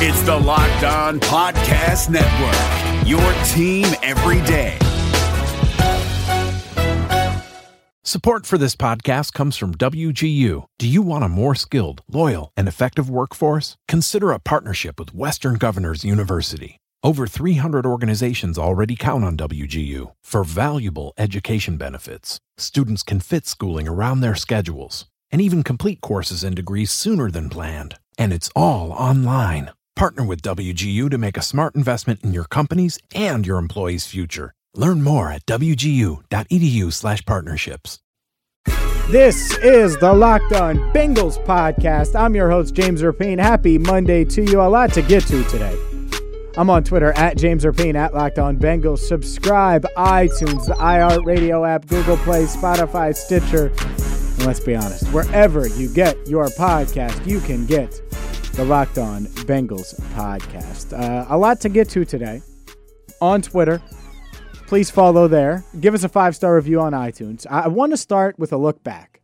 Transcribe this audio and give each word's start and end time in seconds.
It's 0.00 0.22
the 0.22 0.36
Locked 0.36 0.84
On 0.84 1.18
Podcast 1.18 2.08
Network, 2.08 3.04
your 3.04 3.18
team 3.48 3.84
every 4.04 4.40
day. 4.46 4.78
Support 8.04 8.46
for 8.46 8.56
this 8.58 8.76
podcast 8.76 9.32
comes 9.32 9.56
from 9.56 9.74
WGU. 9.74 10.66
Do 10.78 10.86
you 10.86 11.02
want 11.02 11.24
a 11.24 11.28
more 11.28 11.56
skilled, 11.56 12.02
loyal, 12.08 12.52
and 12.56 12.68
effective 12.68 13.10
workforce? 13.10 13.76
Consider 13.88 14.30
a 14.30 14.38
partnership 14.38 15.00
with 15.00 15.16
Western 15.16 15.56
Governors 15.56 16.04
University. 16.04 16.78
Over 17.02 17.26
300 17.26 17.84
organizations 17.84 18.56
already 18.56 18.94
count 18.94 19.24
on 19.24 19.36
WGU 19.36 20.12
for 20.22 20.44
valuable 20.44 21.12
education 21.18 21.76
benefits. 21.76 22.38
Students 22.56 23.02
can 23.02 23.18
fit 23.18 23.48
schooling 23.48 23.88
around 23.88 24.20
their 24.20 24.36
schedules 24.36 25.06
and 25.32 25.40
even 25.40 25.64
complete 25.64 26.00
courses 26.00 26.44
and 26.44 26.54
degrees 26.54 26.92
sooner 26.92 27.32
than 27.32 27.50
planned. 27.50 27.96
And 28.16 28.32
it's 28.32 28.50
all 28.54 28.92
online. 28.92 29.72
Partner 29.98 30.22
with 30.22 30.42
WGU 30.42 31.10
to 31.10 31.18
make 31.18 31.36
a 31.36 31.42
smart 31.42 31.74
investment 31.74 32.22
in 32.22 32.32
your 32.32 32.44
company's 32.44 33.00
and 33.12 33.44
your 33.44 33.58
employees' 33.58 34.06
future. 34.06 34.54
Learn 34.72 35.02
more 35.02 35.32
at 35.32 35.44
wgu.edu/slash 35.46 37.26
partnerships. 37.26 37.98
This 39.10 39.58
is 39.58 39.96
the 39.96 40.12
Locked 40.12 40.52
On 40.52 40.76
Bengals 40.92 41.44
podcast. 41.44 42.14
I'm 42.14 42.36
your 42.36 42.48
host, 42.48 42.74
James 42.74 43.02
Rapien. 43.02 43.40
Happy 43.40 43.76
Monday 43.76 44.24
to 44.26 44.44
you. 44.44 44.60
A 44.60 44.68
lot 44.68 44.92
to 44.92 45.02
get 45.02 45.24
to 45.24 45.42
today. 45.44 45.76
I'm 46.56 46.70
on 46.70 46.84
Twitter 46.84 47.10
at 47.14 47.36
James 47.36 47.64
Rapien 47.64 47.96
at 47.96 48.14
Locked 48.14 48.38
On 48.38 48.56
Bengals. 48.56 49.00
Subscribe, 49.00 49.84
iTunes, 49.96 50.66
the 50.66 50.74
iHeart 50.74 51.24
Radio 51.24 51.64
app, 51.64 51.88
Google 51.88 52.18
Play, 52.18 52.44
Spotify, 52.44 53.16
Stitcher. 53.16 53.72
And 54.36 54.46
let's 54.46 54.60
be 54.60 54.76
honest, 54.76 55.08
wherever 55.08 55.66
you 55.66 55.92
get 55.92 56.16
your 56.28 56.46
podcast, 56.50 57.26
you 57.26 57.40
can 57.40 57.66
get 57.66 58.00
the 58.58 58.64
Locked 58.64 58.98
On 58.98 59.24
Bengals 59.46 59.94
podcast. 60.16 60.92
Uh, 60.92 61.24
a 61.28 61.38
lot 61.38 61.60
to 61.60 61.68
get 61.68 61.88
to 61.90 62.04
today. 62.04 62.42
On 63.20 63.40
Twitter, 63.40 63.80
please 64.66 64.90
follow 64.90 65.28
there. 65.28 65.64
Give 65.78 65.94
us 65.94 66.02
a 66.02 66.08
five 66.08 66.34
star 66.34 66.56
review 66.56 66.80
on 66.80 66.92
iTunes. 66.92 67.46
I, 67.48 67.68
want 67.68 67.92
to 67.92 67.96
start 67.96 68.36
with 68.36 68.52
a 68.52 68.56
look 68.56 68.82
back. 68.82 69.20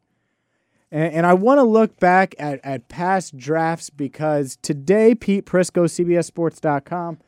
And, 0.93 1.13
and 1.15 1.27
I 1.27 1.35
want 1.35 1.59
to 1.59 1.65
look 1.65 1.99
back 1.99 2.37
at, 2.39 2.61
at 2.63 2.89
past 2.89 3.37
drafts 3.37 3.91
because 3.91 4.57
today, 4.63 5.17
Pete 5.17 5.45
Prisco, 5.45 5.87
CBSSports.com, 5.87 7.19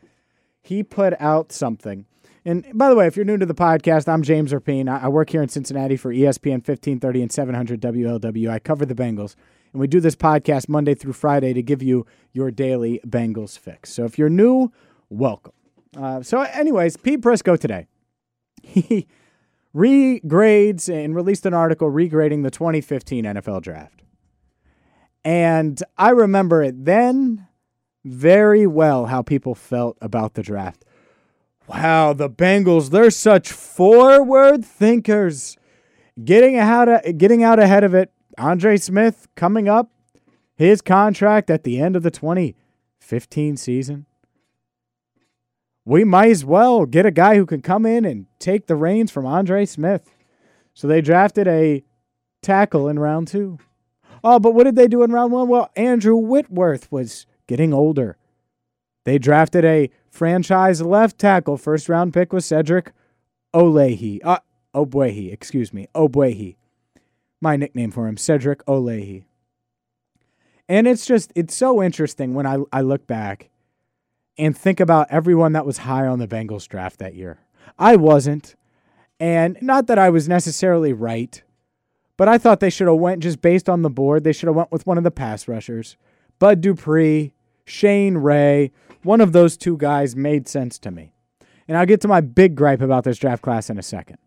he 0.62 0.84
put 0.84 1.12
out 1.18 1.50
something. 1.50 2.06
And 2.44 2.64
by 2.72 2.88
the 2.88 2.94
way, 2.94 3.08
if 3.08 3.16
you're 3.16 3.24
new 3.24 3.38
to 3.38 3.46
the 3.46 3.52
podcast, 3.52 4.06
I'm 4.06 4.22
James 4.22 4.52
Rapien. 4.52 4.88
I, 4.88 5.06
I 5.06 5.08
work 5.08 5.30
here 5.30 5.42
in 5.42 5.48
Cincinnati 5.48 5.96
for 5.96 6.14
ESPN 6.14 6.62
1530 6.62 7.22
and 7.22 7.32
700 7.32 7.80
WLW. 7.80 8.48
I 8.48 8.60
cover 8.60 8.86
the 8.86 8.94
Bengals. 8.94 9.34
And 9.76 9.80
we 9.82 9.88
do 9.88 10.00
this 10.00 10.16
podcast 10.16 10.70
Monday 10.70 10.94
through 10.94 11.12
Friday 11.12 11.52
to 11.52 11.62
give 11.62 11.82
you 11.82 12.06
your 12.32 12.50
daily 12.50 12.98
Bengals 13.06 13.58
fix. 13.58 13.92
So 13.92 14.06
if 14.06 14.18
you're 14.18 14.30
new, 14.30 14.72
welcome. 15.10 15.52
Uh, 15.94 16.22
so, 16.22 16.40
anyways, 16.40 16.96
Pete 16.96 17.20
Prisco 17.20 17.60
today 17.60 17.86
he 18.62 19.06
regrades 19.76 20.88
and 20.88 21.14
released 21.14 21.44
an 21.44 21.52
article 21.52 21.90
regrading 21.90 22.42
the 22.42 22.50
2015 22.50 23.24
NFL 23.26 23.60
draft. 23.60 24.00
And 25.22 25.82
I 25.98 26.08
remember 26.08 26.62
it 26.62 26.86
then 26.86 27.46
very 28.02 28.66
well 28.66 29.04
how 29.04 29.20
people 29.20 29.54
felt 29.54 29.98
about 30.00 30.32
the 30.32 30.42
draft. 30.42 30.86
Wow, 31.68 32.14
the 32.14 32.30
Bengals, 32.30 32.88
they're 32.88 33.10
such 33.10 33.52
forward 33.52 34.64
thinkers. 34.64 35.58
Getting 36.24 36.56
out, 36.56 36.88
of, 36.88 37.18
getting 37.18 37.42
out 37.42 37.58
ahead 37.58 37.84
of 37.84 37.92
it, 37.92 38.10
Andre 38.38 38.76
Smith 38.76 39.28
coming 39.34 39.68
up, 39.68 39.90
his 40.54 40.82
contract 40.82 41.50
at 41.50 41.64
the 41.64 41.80
end 41.80 41.96
of 41.96 42.02
the 42.02 42.10
2015 42.10 43.56
season 43.56 44.06
we 45.86 46.02
might 46.02 46.30
as 46.30 46.44
well 46.44 46.84
get 46.84 47.06
a 47.06 47.12
guy 47.12 47.36
who 47.36 47.46
can 47.46 47.62
come 47.62 47.86
in 47.86 48.04
and 48.04 48.26
take 48.40 48.66
the 48.66 48.74
reins 48.74 49.10
from 49.10 49.24
Andre 49.24 49.64
Smith. 49.64 50.10
So 50.74 50.88
they 50.88 51.00
drafted 51.00 51.46
a 51.46 51.84
tackle 52.42 52.88
in 52.88 52.98
round 52.98 53.28
two. 53.28 53.58
Oh, 54.22 54.40
but 54.40 54.52
what 54.52 54.64
did 54.64 54.74
they 54.74 54.88
do 54.88 55.04
in 55.04 55.12
round 55.12 55.32
one? 55.32 55.48
Well, 55.48 55.70
Andrew 55.76 56.16
Whitworth 56.16 56.90
was 56.90 57.24
getting 57.46 57.72
older. 57.72 58.18
They 59.04 59.18
drafted 59.18 59.64
a 59.64 59.88
franchise 60.10 60.82
left 60.82 61.18
tackle. 61.18 61.56
First 61.56 61.88
round 61.88 62.12
pick 62.12 62.32
was 62.32 62.44
Cedric 62.44 62.92
Olehi. 63.54 64.18
Uh, 64.24 64.40
Ogbuehi, 64.74 65.32
excuse 65.32 65.72
me. 65.72 65.86
Ogbuehi. 65.94 66.56
My 67.40 67.56
nickname 67.56 67.90
for 67.90 68.08
him, 68.08 68.16
Cedric 68.16 68.64
Olehi. 68.66 69.24
And 70.68 70.86
it's 70.86 71.06
just, 71.06 71.32
it's 71.34 71.54
so 71.54 71.82
interesting 71.82 72.34
when 72.34 72.46
I, 72.46 72.58
I 72.72 72.80
look 72.80 73.06
back 73.06 73.50
and 74.38 74.56
think 74.56 74.80
about 74.80 75.06
everyone 75.10 75.52
that 75.52 75.66
was 75.66 75.78
high 75.78 76.06
on 76.06 76.18
the 76.18 76.28
Bengals 76.28 76.68
draft 76.68 76.98
that 76.98 77.14
year. 77.14 77.38
I 77.78 77.96
wasn't. 77.96 78.54
And 79.18 79.56
not 79.60 79.86
that 79.86 79.98
I 79.98 80.10
was 80.10 80.28
necessarily 80.28 80.92
right, 80.92 81.42
but 82.16 82.28
I 82.28 82.38
thought 82.38 82.60
they 82.60 82.70
should 82.70 82.88
have 82.88 82.96
went 82.96 83.22
just 83.22 83.40
based 83.40 83.68
on 83.68 83.82
the 83.82 83.90
board. 83.90 84.24
They 84.24 84.32
should 84.32 84.48
have 84.48 84.56
went 84.56 84.72
with 84.72 84.86
one 84.86 84.98
of 84.98 85.04
the 85.04 85.10
pass 85.10 85.48
rushers. 85.48 85.96
Bud 86.38 86.60
Dupree, 86.60 87.32
Shane 87.64 88.18
Ray, 88.18 88.72
one 89.02 89.20
of 89.20 89.32
those 89.32 89.56
two 89.56 89.76
guys 89.76 90.16
made 90.16 90.48
sense 90.48 90.78
to 90.80 90.90
me. 90.90 91.12
And 91.68 91.76
I'll 91.76 91.86
get 91.86 92.00
to 92.02 92.08
my 92.08 92.20
big 92.20 92.54
gripe 92.54 92.80
about 92.80 93.04
this 93.04 93.18
draft 93.18 93.42
class 93.42 93.70
in 93.70 93.78
a 93.78 93.82
second. 93.82 94.18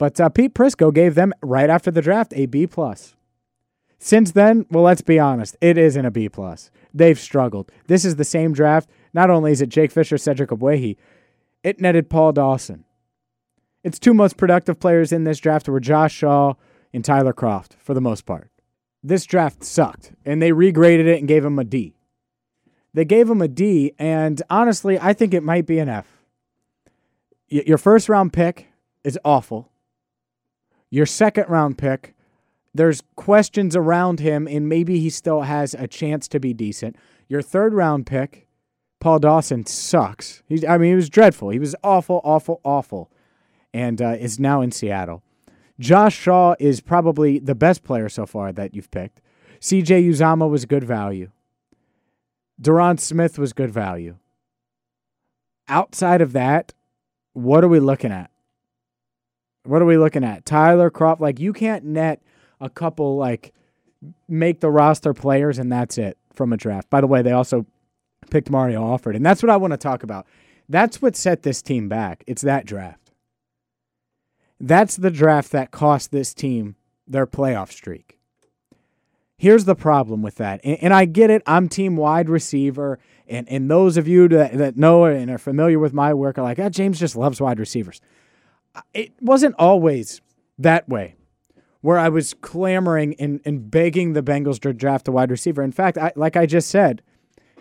But 0.00 0.18
uh, 0.18 0.30
Pete 0.30 0.54
Prisco 0.54 0.92
gave 0.94 1.14
them 1.14 1.34
right 1.42 1.68
after 1.68 1.90
the 1.90 2.00
draft 2.00 2.32
a 2.34 2.46
B 2.46 2.66
plus. 2.66 3.14
Since 3.98 4.32
then, 4.32 4.64
well, 4.70 4.82
let's 4.82 5.02
be 5.02 5.18
honest, 5.18 5.58
it 5.60 5.76
isn't 5.76 6.06
a 6.06 6.10
B 6.10 6.26
plus. 6.30 6.70
They've 6.94 7.20
struggled. 7.20 7.70
This 7.86 8.06
is 8.06 8.16
the 8.16 8.24
same 8.24 8.54
draft 8.54 8.88
not 9.12 9.28
only 9.28 9.52
is 9.52 9.60
it 9.60 9.68
Jake 9.68 9.90
Fisher, 9.90 10.16
Cedric 10.16 10.48
Ogbuehi, 10.48 10.96
it 11.62 11.82
netted 11.82 12.08
Paul 12.08 12.32
Dawson. 12.32 12.86
Its 13.84 13.98
two 13.98 14.14
most 14.14 14.38
productive 14.38 14.80
players 14.80 15.12
in 15.12 15.24
this 15.24 15.38
draft 15.38 15.68
were 15.68 15.80
Josh 15.80 16.14
Shaw 16.14 16.54
and 16.94 17.04
Tyler 17.04 17.34
Kroft, 17.34 17.74
for 17.74 17.92
the 17.92 18.00
most 18.00 18.24
part. 18.24 18.50
This 19.02 19.26
draft 19.26 19.64
sucked, 19.64 20.12
and 20.24 20.40
they 20.40 20.50
regraded 20.50 21.06
it 21.08 21.18
and 21.18 21.28
gave 21.28 21.44
him 21.44 21.58
a 21.58 21.64
D. 21.64 21.94
They 22.94 23.04
gave 23.04 23.28
him 23.28 23.42
a 23.42 23.48
D, 23.48 23.92
and 23.98 24.40
honestly, 24.48 24.98
I 24.98 25.12
think 25.12 25.34
it 25.34 25.42
might 25.42 25.66
be 25.66 25.78
an 25.78 25.90
F. 25.90 26.06
Y- 27.50 27.64
your 27.66 27.78
first 27.78 28.08
round 28.08 28.32
pick 28.32 28.68
is 29.04 29.18
awful. 29.24 29.69
Your 30.90 31.06
second 31.06 31.48
round 31.48 31.78
pick, 31.78 32.14
there's 32.74 33.02
questions 33.16 33.74
around 33.76 34.20
him, 34.20 34.46
and 34.48 34.68
maybe 34.68 35.00
he 35.00 35.10
still 35.10 35.42
has 35.42 35.74
a 35.74 35.86
chance 35.86 36.28
to 36.28 36.40
be 36.40 36.52
decent. 36.52 36.96
Your 37.28 37.42
third 37.42 37.72
round 37.74 38.06
pick, 38.06 38.48
Paul 39.00 39.20
Dawson 39.20 39.66
sucks. 39.66 40.42
He's, 40.46 40.64
I 40.64 40.78
mean, 40.78 40.90
he 40.90 40.96
was 40.96 41.08
dreadful. 41.08 41.50
He 41.50 41.58
was 41.58 41.74
awful, 41.82 42.20
awful, 42.22 42.60
awful, 42.64 43.10
and 43.72 44.02
uh, 44.02 44.16
is 44.18 44.38
now 44.38 44.60
in 44.60 44.72
Seattle. 44.72 45.22
Josh 45.78 46.14
Shaw 46.16 46.54
is 46.58 46.80
probably 46.80 47.38
the 47.38 47.54
best 47.54 47.82
player 47.82 48.08
so 48.08 48.26
far 48.26 48.52
that 48.52 48.74
you've 48.74 48.90
picked. 48.90 49.22
CJ 49.60 50.06
Uzomah 50.08 50.50
was 50.50 50.66
good 50.66 50.84
value. 50.84 51.30
Derron 52.60 53.00
Smith 53.00 53.38
was 53.38 53.52
good 53.52 53.70
value. 53.70 54.16
Outside 55.68 56.20
of 56.20 56.32
that, 56.32 56.74
what 57.32 57.64
are 57.64 57.68
we 57.68 57.80
looking 57.80 58.12
at? 58.12 58.30
What 59.64 59.82
are 59.82 59.86
we 59.86 59.98
looking 59.98 60.24
at? 60.24 60.44
Tyler 60.44 60.90
Kroft, 60.90 61.20
like 61.20 61.38
you 61.38 61.52
can't 61.52 61.84
net 61.84 62.22
a 62.60 62.70
couple 62.70 63.16
like 63.16 63.52
make 64.28 64.60
the 64.60 64.70
roster 64.70 65.12
players 65.12 65.58
and 65.58 65.70
that's 65.70 65.98
it 65.98 66.16
from 66.32 66.52
a 66.52 66.56
draft. 66.56 66.88
By 66.88 67.00
the 67.00 67.06
way, 67.06 67.22
they 67.22 67.32
also 67.32 67.66
picked 68.30 68.50
Mario 68.50 68.82
Alford, 68.82 69.16
and 69.16 69.24
that's 69.24 69.42
what 69.42 69.50
I 69.50 69.56
want 69.56 69.72
to 69.72 69.76
talk 69.76 70.02
about. 70.02 70.26
That's 70.68 71.02
what 71.02 71.16
set 71.16 71.42
this 71.42 71.62
team 71.62 71.88
back. 71.88 72.22
It's 72.26 72.42
that 72.42 72.64
draft. 72.64 73.10
That's 74.60 74.96
the 74.96 75.10
draft 75.10 75.52
that 75.52 75.70
cost 75.70 76.12
this 76.12 76.32
team 76.32 76.76
their 77.06 77.26
playoff 77.26 77.72
streak. 77.72 78.18
Here's 79.36 79.64
the 79.64 79.74
problem 79.74 80.22
with 80.22 80.36
that. 80.36 80.60
And, 80.62 80.78
and 80.82 80.94
I 80.94 81.06
get 81.06 81.30
it. 81.30 81.42
I'm 81.46 81.68
team 81.68 81.96
wide 81.96 82.28
receiver. 82.28 82.98
And, 83.26 83.48
and 83.48 83.70
those 83.70 83.96
of 83.96 84.06
you 84.06 84.28
that, 84.28 84.52
that 84.58 84.76
know 84.76 85.04
and 85.04 85.30
are 85.30 85.38
familiar 85.38 85.78
with 85.78 85.94
my 85.94 86.12
work 86.12 86.38
are 86.38 86.42
like, 86.42 86.58
ah, 86.58 86.68
James 86.68 87.00
just 87.00 87.16
loves 87.16 87.40
wide 87.40 87.58
receivers. 87.58 88.00
It 88.94 89.12
wasn't 89.20 89.54
always 89.58 90.20
that 90.58 90.88
way 90.88 91.16
where 91.80 91.98
I 91.98 92.08
was 92.08 92.34
clamoring 92.34 93.14
and, 93.18 93.40
and 93.44 93.70
begging 93.70 94.12
the 94.12 94.22
Bengals 94.22 94.60
to 94.60 94.72
draft 94.72 95.08
a 95.08 95.12
wide 95.12 95.30
receiver. 95.30 95.62
In 95.62 95.72
fact, 95.72 95.96
I, 95.96 96.12
like 96.14 96.36
I 96.36 96.46
just 96.46 96.68
said, 96.68 97.02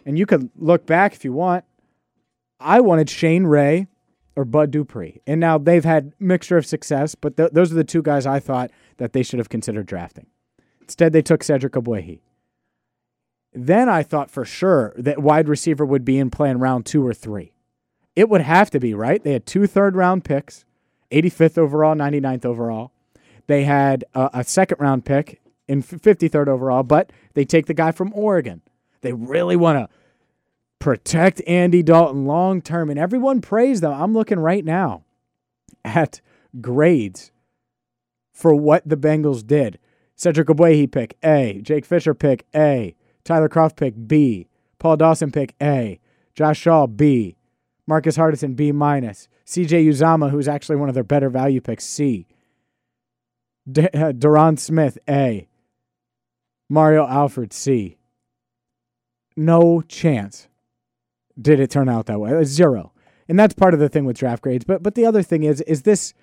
and 0.05 0.17
you 0.17 0.25
could 0.25 0.49
look 0.55 0.85
back 0.85 1.13
if 1.13 1.23
you 1.23 1.33
want, 1.33 1.63
I 2.59 2.81
wanted 2.81 3.09
Shane 3.09 3.45
Ray 3.45 3.87
or 4.35 4.45
Bud 4.45 4.71
Dupree. 4.71 5.21
And 5.25 5.39
now 5.39 5.57
they've 5.57 5.85
had 5.85 6.13
mixture 6.19 6.57
of 6.57 6.65
success, 6.65 7.15
but 7.15 7.37
th- 7.37 7.51
those 7.51 7.71
are 7.71 7.75
the 7.75 7.83
two 7.83 8.01
guys 8.01 8.25
I 8.25 8.39
thought 8.39 8.71
that 8.97 9.13
they 9.13 9.23
should 9.23 9.39
have 9.39 9.49
considered 9.49 9.85
drafting. 9.85 10.27
Instead, 10.81 11.13
they 11.13 11.21
took 11.21 11.43
Cedric 11.43 11.73
Ogbuehi. 11.73 12.19
Then 13.53 13.89
I 13.89 14.03
thought 14.03 14.29
for 14.29 14.45
sure 14.45 14.93
that 14.97 15.19
wide 15.19 15.47
receiver 15.47 15.85
would 15.85 16.05
be 16.05 16.19
in 16.19 16.29
play 16.29 16.49
in 16.49 16.59
round 16.59 16.85
two 16.85 17.05
or 17.05 17.13
three. 17.13 17.53
It 18.15 18.29
would 18.29 18.41
have 18.41 18.69
to 18.71 18.79
be, 18.79 18.93
right? 18.93 19.23
They 19.23 19.33
had 19.33 19.45
two 19.45 19.65
third 19.65 19.95
round 19.95 20.23
picks, 20.23 20.65
85th 21.11 21.57
overall, 21.57 21.95
99th 21.95 22.45
overall. 22.45 22.91
They 23.47 23.63
had 23.63 24.05
a, 24.13 24.29
a 24.33 24.43
second 24.43 24.79
round 24.79 25.05
pick 25.05 25.41
in 25.67 25.83
53rd 25.83 26.47
overall, 26.47 26.83
but 26.83 27.11
they 27.33 27.45
take 27.45 27.65
the 27.65 27.73
guy 27.73 27.91
from 27.91 28.11
Oregon. 28.13 28.61
They 29.01 29.13
really 29.13 29.55
want 29.55 29.79
to 29.79 29.95
protect 30.79 31.41
Andy 31.47 31.83
Dalton 31.83 32.25
long 32.25 32.61
term. 32.61 32.89
And 32.89 32.99
everyone 32.99 33.41
praised 33.41 33.83
them. 33.83 33.93
I'm 33.93 34.13
looking 34.13 34.39
right 34.39 34.65
now 34.65 35.03
at 35.83 36.21
grades 36.59 37.31
for 38.31 38.55
what 38.55 38.87
the 38.87 38.97
Bengals 38.97 39.45
did. 39.45 39.79
Cedric 40.15 40.47
Ogbuehi 40.47 40.91
pick 40.91 41.17
A. 41.23 41.59
Jake 41.61 41.85
Fisher 41.85 42.13
pick 42.13 42.45
A. 42.55 42.95
Tyler 43.23 43.49
Kroft 43.49 43.75
pick 43.75 43.93
B. 44.07 44.47
Paul 44.79 44.97
Dawson 44.97 45.31
pick 45.31 45.55
A. 45.61 45.99
Josh 46.33 46.59
Shaw 46.59 46.87
B. 46.87 47.35
Marcus 47.89 48.17
Hardison 48.17 48.55
B 48.55 48.71
minus. 48.71 49.27
CJ 49.47 49.87
Uzomah, 49.87 50.29
who's 50.29 50.47
actually 50.47 50.75
one 50.75 50.89
of 50.89 50.93
their 50.95 51.03
better 51.03 51.27
value 51.27 51.59
picks, 51.59 51.83
C. 51.83 52.27
De- 53.69 53.89
uh, 53.99 54.55
Smith 54.57 54.99
A. 55.09 55.47
Mario 56.69 57.07
Alford 57.07 57.51
C. 57.51 57.97
No 59.35 59.81
chance 59.81 60.47
did 61.41 61.59
it 61.59 61.71
turn 61.71 61.89
out 61.89 62.05
that 62.05 62.19
way. 62.19 62.43
Zero. 62.43 62.93
And 63.27 63.39
that's 63.39 63.55
part 63.55 63.73
of 63.73 63.79
the 63.79 63.89
thing 63.89 64.05
with 64.05 64.19
draft 64.19 64.43
grades. 64.43 64.65
But 64.65 64.83
but 64.83 64.93
the 64.93 65.07
other 65.07 65.23
thing 65.23 65.41
is 65.41 65.61
is 65.61 65.81
this 65.81 66.13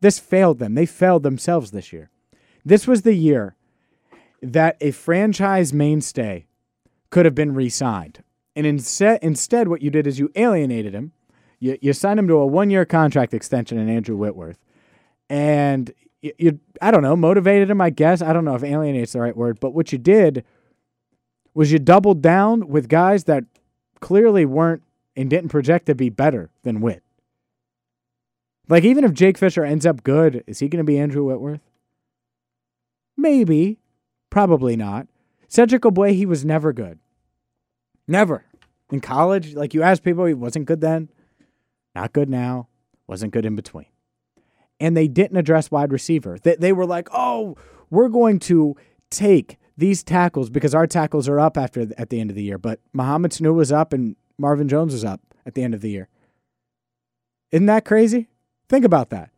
this 0.00 0.20
failed 0.20 0.60
them. 0.60 0.74
They 0.76 0.86
failed 0.86 1.24
themselves 1.24 1.72
this 1.72 1.92
year. 1.92 2.08
This 2.64 2.86
was 2.86 3.02
the 3.02 3.14
year 3.14 3.56
that 4.42 4.76
a 4.80 4.92
franchise 4.92 5.72
mainstay 5.72 6.46
could 7.10 7.24
have 7.24 7.34
been 7.34 7.54
re-signed. 7.54 8.22
And 8.54 8.64
instead 8.64 9.18
instead 9.22 9.66
what 9.66 9.82
you 9.82 9.90
did 9.90 10.06
is 10.06 10.20
you 10.20 10.30
alienated 10.36 10.94
him. 10.94 11.12
You 11.58 11.78
you 11.80 11.92
signed 11.92 12.18
him 12.18 12.28
to 12.28 12.34
a 12.34 12.46
one-year 12.46 12.84
contract 12.84 13.34
extension 13.34 13.78
in 13.78 13.88
Andrew 13.88 14.16
Whitworth. 14.16 14.58
And 15.28 15.92
you, 16.22 16.32
you 16.38 16.60
I 16.80 16.90
don't 16.90 17.02
know, 17.02 17.16
motivated 17.16 17.70
him, 17.70 17.80
I 17.80 17.90
guess. 17.90 18.22
I 18.22 18.32
don't 18.32 18.44
know 18.44 18.54
if 18.54 18.62
alienate's 18.62 19.12
the 19.12 19.20
right 19.20 19.36
word, 19.36 19.60
but 19.60 19.70
what 19.70 19.92
you 19.92 19.98
did 19.98 20.44
was 21.54 21.72
you 21.72 21.78
doubled 21.78 22.20
down 22.20 22.68
with 22.68 22.88
guys 22.88 23.24
that 23.24 23.44
clearly 24.00 24.44
weren't 24.44 24.82
and 25.16 25.30
didn't 25.30 25.48
project 25.48 25.86
to 25.86 25.94
be 25.94 26.10
better 26.10 26.50
than 26.62 26.82
Witt. 26.82 27.02
Like, 28.68 28.84
even 28.84 29.04
if 29.04 29.12
Jake 29.12 29.38
Fisher 29.38 29.64
ends 29.64 29.86
up 29.86 30.02
good, 30.02 30.44
is 30.46 30.58
he 30.58 30.68
going 30.68 30.84
to 30.84 30.84
be 30.84 30.98
Andrew 30.98 31.24
Whitworth? 31.24 31.60
Maybe. 33.16 33.78
Probably 34.28 34.76
not. 34.76 35.06
Cedric 35.48 35.82
Ogbuehi 35.82 36.26
was 36.26 36.44
never 36.44 36.72
good. 36.72 36.98
Never. 38.06 38.44
In 38.90 39.00
college, 39.00 39.54
like 39.54 39.72
you 39.72 39.82
ask 39.82 40.02
people, 40.02 40.26
he 40.26 40.34
wasn't 40.34 40.66
good 40.66 40.80
then, 40.80 41.08
not 41.96 42.12
good 42.12 42.28
now, 42.28 42.68
wasn't 43.06 43.32
good 43.32 43.46
in 43.46 43.56
between. 43.56 43.86
And 44.78 44.96
they 44.96 45.08
didn't 45.08 45.38
address 45.38 45.70
wide 45.70 45.90
receiver. 45.90 46.38
They, 46.40 46.54
they 46.54 46.72
were 46.72 46.86
like, 46.86 47.08
oh, 47.12 47.56
we're 47.90 48.10
going 48.10 48.38
to 48.40 48.76
take 49.10 49.58
these 49.78 50.04
tackles 50.04 50.50
because 50.50 50.74
our 50.74 50.86
tackles 50.86 51.28
are 51.28 51.40
up 51.40 51.56
after 51.56 51.88
at 51.96 52.10
the 52.10 52.20
end 52.20 52.30
of 52.30 52.36
the 52.36 52.42
year. 52.42 52.58
But 52.58 52.80
Mohamed 52.92 53.32
Sanu 53.32 53.54
was 53.54 53.72
up 53.72 53.92
and 53.92 54.14
Marvin 54.38 54.68
Jones 54.68 54.92
was 54.92 55.04
up 55.04 55.20
at 55.46 55.54
the 55.54 55.62
end 55.62 55.74
of 55.74 55.80
the 55.80 55.90
year. 55.90 56.08
Isn't 57.50 57.66
that 57.66 57.86
crazy? 57.86 58.28
Think 58.68 58.84
about 58.84 59.10
that. 59.10 59.30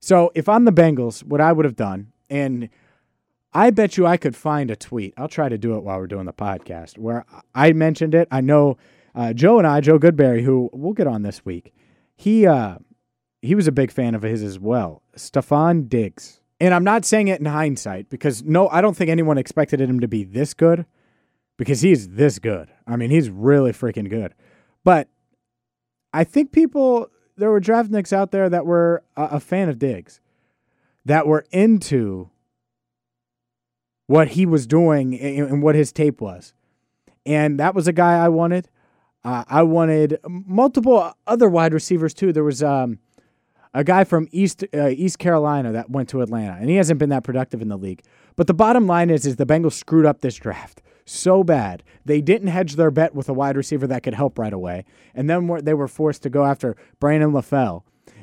So 0.00 0.30
if 0.34 0.48
I'm 0.48 0.66
the 0.66 0.72
Bengals, 0.72 1.24
what 1.24 1.40
I 1.40 1.52
would 1.52 1.64
have 1.64 1.76
done, 1.76 2.12
and 2.28 2.68
I 3.54 3.70
bet 3.70 3.96
you 3.96 4.06
I 4.06 4.18
could 4.18 4.36
find 4.36 4.70
a 4.70 4.76
tweet. 4.76 5.14
I'll 5.16 5.28
try 5.28 5.48
to 5.48 5.56
do 5.56 5.74
it 5.76 5.82
while 5.82 5.98
we're 5.98 6.06
doing 6.06 6.26
the 6.26 6.32
podcast 6.34 6.98
where 6.98 7.24
I 7.54 7.72
mentioned 7.72 8.14
it. 8.14 8.28
I 8.30 8.42
know 8.42 8.76
uh, 9.14 9.32
Joe 9.32 9.58
and 9.58 9.66
I, 9.66 9.80
Joe 9.80 9.98
Goodberry, 9.98 10.42
who 10.42 10.70
we'll 10.72 10.92
get 10.92 11.06
on 11.06 11.22
this 11.22 11.44
week. 11.44 11.74
He 12.16 12.46
uh, 12.46 12.78
he 13.42 13.54
was 13.54 13.66
a 13.66 13.72
big 13.72 13.90
fan 13.90 14.14
of 14.14 14.22
his 14.22 14.42
as 14.42 14.58
well. 14.58 15.02
Stefon 15.16 15.88
Diggs. 15.88 16.40
And 16.60 16.74
I'm 16.74 16.84
not 16.84 17.04
saying 17.04 17.28
it 17.28 17.38
in 17.38 17.46
hindsight 17.46 18.10
because 18.10 18.42
no, 18.42 18.68
I 18.68 18.80
don't 18.80 18.96
think 18.96 19.10
anyone 19.10 19.38
expected 19.38 19.80
him 19.80 20.00
to 20.00 20.08
be 20.08 20.24
this 20.24 20.54
good 20.54 20.86
because 21.56 21.82
he's 21.82 22.08
this 22.10 22.38
good. 22.38 22.70
I 22.86 22.96
mean, 22.96 23.10
he's 23.10 23.30
really 23.30 23.72
freaking 23.72 24.10
good. 24.10 24.34
But 24.82 25.08
I 26.12 26.24
think 26.24 26.50
people, 26.50 27.10
there 27.36 27.50
were 27.50 27.60
draftniks 27.60 28.12
out 28.12 28.32
there 28.32 28.48
that 28.48 28.66
were 28.66 29.04
a, 29.16 29.24
a 29.24 29.40
fan 29.40 29.68
of 29.68 29.78
Diggs, 29.78 30.20
that 31.04 31.26
were 31.26 31.44
into 31.52 32.30
what 34.06 34.28
he 34.28 34.46
was 34.46 34.66
doing 34.66 35.18
and 35.18 35.62
what 35.62 35.74
his 35.74 35.92
tape 35.92 36.20
was. 36.20 36.54
And 37.26 37.60
that 37.60 37.74
was 37.74 37.86
a 37.86 37.92
guy 37.92 38.14
I 38.24 38.28
wanted. 38.30 38.68
Uh, 39.28 39.44
I 39.46 39.62
wanted 39.62 40.18
multiple 40.26 41.12
other 41.26 41.50
wide 41.50 41.74
receivers 41.74 42.14
too. 42.14 42.32
There 42.32 42.44
was 42.44 42.62
um, 42.62 42.98
a 43.74 43.84
guy 43.84 44.04
from 44.04 44.26
East 44.32 44.64
uh, 44.72 44.88
East 44.88 45.18
Carolina 45.18 45.70
that 45.72 45.90
went 45.90 46.08
to 46.10 46.22
Atlanta, 46.22 46.56
and 46.58 46.70
he 46.70 46.76
hasn't 46.76 46.98
been 46.98 47.10
that 47.10 47.24
productive 47.24 47.60
in 47.60 47.68
the 47.68 47.76
league. 47.76 48.00
But 48.36 48.46
the 48.46 48.54
bottom 48.54 48.86
line 48.86 49.10
is, 49.10 49.26
is 49.26 49.36
the 49.36 49.44
Bengals 49.44 49.74
screwed 49.74 50.06
up 50.06 50.22
this 50.22 50.36
draft 50.36 50.80
so 51.04 51.44
bad. 51.44 51.82
They 52.06 52.22
didn't 52.22 52.48
hedge 52.48 52.76
their 52.76 52.90
bet 52.90 53.14
with 53.14 53.28
a 53.28 53.34
wide 53.34 53.58
receiver 53.58 53.86
that 53.88 54.02
could 54.02 54.14
help 54.14 54.38
right 54.38 54.52
away, 54.52 54.86
and 55.14 55.28
then 55.28 55.46
they 55.62 55.74
were 55.74 55.88
forced 55.88 56.22
to 56.22 56.30
go 56.30 56.46
after 56.46 56.74
Brandon 56.98 57.32
LaFell, 57.32 57.82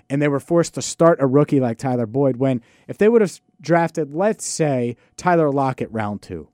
and 0.09 0.19
they 0.23 0.27
were 0.27 0.39
forced 0.39 0.73
to 0.73 0.81
start 0.81 1.21
a 1.21 1.27
rookie 1.27 1.59
like 1.59 1.77
Tyler 1.77 2.07
Boyd. 2.07 2.37
When 2.37 2.63
if 2.87 2.97
they 2.97 3.09
would 3.09 3.21
have 3.21 3.39
drafted, 3.61 4.15
let's 4.15 4.43
say 4.43 4.97
Tyler 5.17 5.51
Lockett 5.51 5.91
round 5.91 6.23
two, 6.23 6.47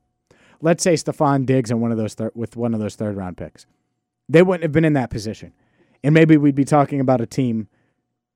let's 0.59 0.83
say 0.83 0.95
Stefon 0.95 1.45
Diggs 1.45 1.71
and 1.71 1.80
one 1.81 1.94
of 1.94 1.98
those 1.98 2.15
thir- 2.15 2.33
with 2.36 2.57
one 2.57 2.74
of 2.74 2.81
those 2.81 2.95
third 2.95 3.15
round 3.15 3.38
picks, 3.38 3.65
they 4.30 4.42
wouldn't 4.42 4.64
have 4.64 4.72
been 4.72 4.86
in 4.86 4.94
that 4.94 5.10
position, 5.10 5.54
and 6.04 6.14
maybe 6.14 6.38
we'd 6.38 6.56
be 6.56 6.66
talking 6.66 7.00
about 7.00 7.22
a 7.22 7.26
team 7.26 7.68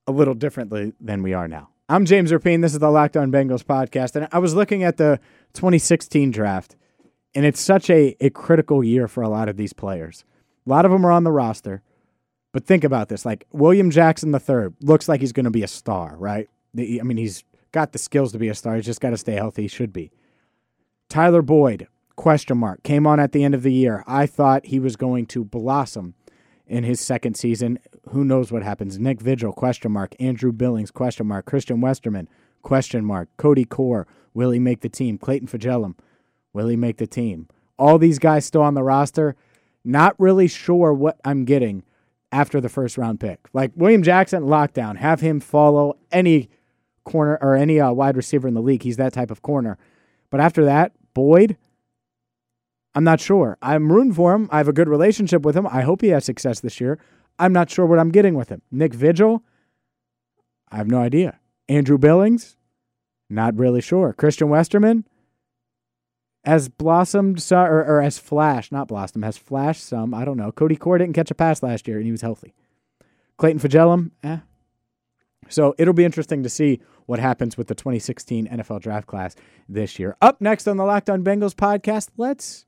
a 0.07 0.11
little 0.11 0.33
differently 0.33 0.93
than 0.99 1.23
we 1.23 1.33
are 1.33 1.47
now. 1.47 1.69
I'm 1.87 2.05
James 2.05 2.31
Rapien. 2.31 2.61
This 2.61 2.73
is 2.73 2.79
the 2.79 2.89
Locked 2.89 3.15
On 3.15 3.31
Bengals 3.31 3.63
podcast. 3.63 4.15
And 4.15 4.27
I 4.31 4.39
was 4.39 4.55
looking 4.55 4.83
at 4.83 4.97
the 4.97 5.19
2016 5.53 6.31
draft, 6.31 6.75
and 7.35 7.45
it's 7.45 7.59
such 7.61 7.89
a, 7.89 8.15
a 8.19 8.29
critical 8.31 8.83
year 8.83 9.07
for 9.07 9.21
a 9.21 9.29
lot 9.29 9.49
of 9.49 9.57
these 9.57 9.73
players. 9.73 10.25
A 10.65 10.69
lot 10.69 10.85
of 10.85 10.91
them 10.91 11.05
are 11.05 11.11
on 11.11 11.23
the 11.23 11.31
roster. 11.31 11.83
But 12.55 12.65
think 12.65 12.85
about 12.85 13.09
this 13.09 13.25
like 13.25 13.45
William 13.51 13.91
Jackson 13.91 14.33
III 14.33 14.69
looks 14.79 15.09
like 15.09 15.19
he's 15.19 15.33
going 15.33 15.43
to 15.43 15.51
be 15.51 15.63
a 15.63 15.67
star, 15.67 16.15
right? 16.17 16.47
I 16.77 17.03
mean, 17.03 17.17
he's 17.17 17.43
got 17.73 17.91
the 17.91 17.99
skills 17.99 18.31
to 18.31 18.39
be 18.39 18.47
a 18.47 18.55
star. 18.55 18.75
He's 18.75 18.85
just 18.85 19.01
got 19.01 19.09
to 19.09 19.17
stay 19.17 19.33
healthy. 19.33 19.63
He 19.63 19.67
should 19.67 19.91
be. 19.91 20.09
Tyler 21.09 21.41
Boyd, 21.41 21.87
question 22.15 22.57
mark, 22.57 22.83
came 22.83 23.05
on 23.05 23.19
at 23.19 23.31
the 23.31 23.43
end 23.43 23.55
of 23.55 23.63
the 23.63 23.73
year. 23.73 24.03
I 24.07 24.25
thought 24.25 24.67
he 24.67 24.79
was 24.79 24.95
going 24.95 25.25
to 25.27 25.43
blossom 25.43 26.15
in 26.67 26.83
his 26.83 26.99
second 26.99 27.35
season. 27.35 27.79
Who 28.09 28.23
knows 28.23 28.51
what 28.51 28.63
happens? 28.63 28.99
Nick 28.99 29.21
Vigil, 29.21 29.53
question 29.53 29.91
mark. 29.91 30.15
Andrew 30.19 30.51
Billings, 30.51 30.91
question 30.91 31.27
mark. 31.27 31.45
Christian 31.45 31.81
Westerman, 31.81 32.27
question 32.61 33.05
mark. 33.05 33.29
Cody 33.37 33.65
Core, 33.65 34.07
will 34.33 34.51
he 34.51 34.59
make 34.59 34.81
the 34.81 34.89
team? 34.89 35.17
Clayton 35.17 35.47
Fejedelem, 35.47 35.95
will 36.53 36.67
he 36.67 36.75
make 36.75 36.97
the 36.97 37.07
team? 37.07 37.47
All 37.77 37.97
these 37.97 38.19
guys 38.19 38.45
still 38.45 38.61
on 38.61 38.73
the 38.73 38.83
roster. 38.83 39.35
Not 39.83 40.19
really 40.19 40.47
sure 40.47 40.93
what 40.93 41.19
I'm 41.23 41.45
getting 41.45 41.83
after 42.31 42.59
the 42.59 42.69
first 42.69 42.97
round 42.97 43.19
pick. 43.19 43.47
Like 43.53 43.71
William 43.75 44.03
Jackson, 44.03 44.43
lockdown. 44.43 44.97
Have 44.97 45.21
him 45.21 45.39
follow 45.39 45.97
any 46.11 46.49
corner 47.03 47.37
or 47.41 47.55
any 47.55 47.79
uh, 47.79 47.91
wide 47.91 48.17
receiver 48.17 48.47
in 48.47 48.55
the 48.55 48.61
league. 48.61 48.83
He's 48.83 48.97
that 48.97 49.13
type 49.13 49.29
of 49.29 49.41
corner. 49.41 49.77
But 50.31 50.39
after 50.39 50.65
that, 50.65 50.91
Boyd, 51.13 51.55
I'm 52.95 53.03
not 53.03 53.19
sure. 53.19 53.57
I'm 53.61 53.91
rooting 53.91 54.13
for 54.13 54.33
him. 54.33 54.47
I 54.51 54.57
have 54.57 54.69
a 54.69 54.73
good 54.73 54.87
relationship 54.87 55.43
with 55.43 55.55
him. 55.55 55.67
I 55.67 55.81
hope 55.81 56.01
he 56.01 56.07
has 56.09 56.23
success 56.23 56.61
this 56.61 56.79
year. 56.79 56.97
I'm 57.37 57.51
not 57.51 57.69
sure 57.69 57.85
what 57.85 57.99
I'm 57.99 58.09
getting 58.09 58.35
with 58.35 58.47
him. 58.47 58.61
Nick 58.71 58.93
Vigil, 58.93 59.43
I 60.71 60.77
have 60.77 60.87
no 60.87 60.99
idea. 60.99 61.39
Andrew 61.67 61.97
Billings, 61.97 62.55
not 63.29 63.57
really 63.57 63.81
sure. 63.81 64.13
Christian 64.13 64.49
Westerman 64.49 65.05
has 66.45 66.69
blossomed 66.69 67.45
or, 67.51 67.83
or 67.83 68.01
has 68.01 68.17
flashed, 68.17 68.71
not 68.71 68.87
blossom, 68.87 69.23
has 69.23 69.37
flashed 69.37 69.83
some. 69.83 70.13
I 70.13 70.23
don't 70.23 70.37
know. 70.37 70.51
Cody 70.51 70.77
Core 70.77 70.97
didn't 70.97 71.15
catch 71.15 71.31
a 71.31 71.35
pass 71.35 71.61
last 71.61 71.87
year 71.87 71.97
and 71.97 72.05
he 72.05 72.11
was 72.11 72.21
healthy. 72.21 72.53
Clayton 73.37 73.59
Fejedelem, 73.59 74.11
eh. 74.23 74.37
So 75.49 75.75
it'll 75.77 75.93
be 75.93 76.05
interesting 76.05 76.43
to 76.43 76.49
see 76.49 76.79
what 77.07 77.19
happens 77.19 77.57
with 77.57 77.67
the 77.67 77.75
2016 77.75 78.47
NFL 78.47 78.81
draft 78.81 79.05
class 79.05 79.35
this 79.67 79.99
year. 79.99 80.15
Up 80.21 80.39
next 80.39 80.67
on 80.67 80.77
the 80.77 80.85
Locked 80.85 81.09
On 81.09 81.23
Bengals 81.23 81.53
podcast, 81.53 82.09
let's 82.17 82.65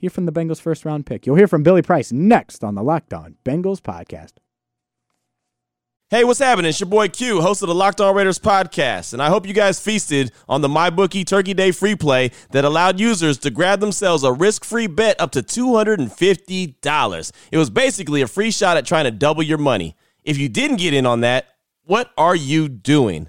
Hear 0.00 0.10
from 0.10 0.26
the 0.26 0.32
Bengals 0.32 0.60
first 0.60 0.84
round 0.84 1.06
pick. 1.06 1.26
You'll 1.26 1.34
hear 1.34 1.48
from 1.48 1.64
Billy 1.64 1.82
Price 1.82 2.12
next 2.12 2.62
on 2.62 2.76
the 2.76 2.84
Locked 2.84 3.12
On 3.12 3.34
Bengals 3.44 3.80
podcast. 3.80 4.34
Hey, 6.08 6.22
what's 6.22 6.38
happening? 6.38 6.68
It's 6.68 6.78
your 6.78 6.88
boy 6.88 7.08
Q, 7.08 7.40
host 7.42 7.62
of 7.62 7.68
the 7.68 7.74
Locked 7.74 8.00
On 8.00 8.14
Raiders 8.14 8.38
podcast, 8.38 9.12
and 9.12 9.20
I 9.20 9.28
hope 9.28 9.44
you 9.44 9.52
guys 9.52 9.80
feasted 9.80 10.30
on 10.48 10.60
the 10.60 10.68
MyBookie 10.68 11.26
Turkey 11.26 11.52
Day 11.52 11.72
free 11.72 11.96
play 11.96 12.30
that 12.52 12.64
allowed 12.64 13.00
users 13.00 13.38
to 13.38 13.50
grab 13.50 13.80
themselves 13.80 14.22
a 14.22 14.32
risk-free 14.32 14.86
bet 14.86 15.20
up 15.20 15.32
to 15.32 15.42
$250. 15.42 17.32
It 17.50 17.58
was 17.58 17.68
basically 17.68 18.22
a 18.22 18.28
free 18.28 18.52
shot 18.52 18.76
at 18.76 18.86
trying 18.86 19.04
to 19.04 19.10
double 19.10 19.42
your 19.42 19.58
money. 19.58 19.96
If 20.22 20.38
you 20.38 20.48
didn't 20.48 20.76
get 20.76 20.94
in 20.94 21.06
on 21.06 21.22
that, 21.22 21.46
what 21.82 22.12
are 22.16 22.36
you 22.36 22.68
doing? 22.68 23.28